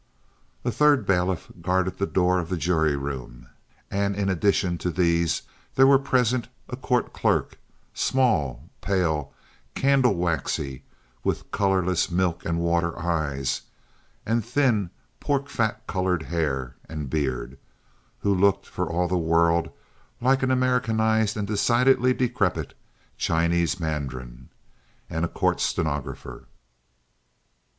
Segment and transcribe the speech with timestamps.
[0.65, 3.47] A third bailiff guarded the door of the jury room;
[3.91, 5.43] and in addition to these
[5.75, 9.31] there were present a court clerk—small, pale,
[9.75, 10.81] candle waxy,
[11.23, 13.61] with colorless milk and water eyes,
[14.25, 17.59] and thin, pork fat colored hair and beard,
[18.21, 19.69] who looked for all the world
[20.19, 22.73] like an Americanized and decidedly decrepit
[23.19, 26.45] Chinese mandarin—and a court stenographer.